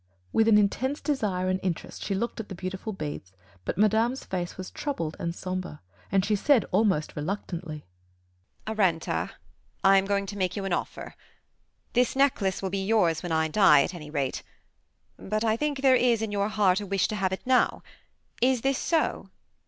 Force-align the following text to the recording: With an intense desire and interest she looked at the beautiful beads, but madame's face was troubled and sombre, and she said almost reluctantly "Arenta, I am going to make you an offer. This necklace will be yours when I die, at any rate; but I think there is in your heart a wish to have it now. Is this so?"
With 0.33 0.47
an 0.47 0.57
intense 0.57 0.99
desire 0.99 1.47
and 1.47 1.59
interest 1.61 2.01
she 2.03 2.15
looked 2.15 2.39
at 2.39 2.49
the 2.49 2.55
beautiful 2.55 2.91
beads, 2.91 3.33
but 3.65 3.77
madame's 3.77 4.23
face 4.25 4.57
was 4.57 4.71
troubled 4.71 5.15
and 5.19 5.35
sombre, 5.35 5.79
and 6.11 6.25
she 6.25 6.35
said 6.35 6.65
almost 6.71 7.15
reluctantly 7.15 7.85
"Arenta, 8.65 9.29
I 9.83 9.99
am 9.99 10.05
going 10.05 10.25
to 10.25 10.37
make 10.39 10.55
you 10.55 10.65
an 10.65 10.73
offer. 10.73 11.13
This 11.93 12.15
necklace 12.15 12.63
will 12.63 12.71
be 12.71 12.83
yours 12.83 13.21
when 13.21 13.31
I 13.31 13.47
die, 13.47 13.83
at 13.83 13.93
any 13.93 14.09
rate; 14.09 14.41
but 15.19 15.43
I 15.43 15.55
think 15.55 15.81
there 15.83 15.95
is 15.95 16.23
in 16.23 16.31
your 16.31 16.47
heart 16.49 16.81
a 16.81 16.87
wish 16.87 17.07
to 17.09 17.15
have 17.15 17.31
it 17.31 17.45
now. 17.45 17.83
Is 18.41 18.61
this 18.61 18.79
so?" 18.79 19.29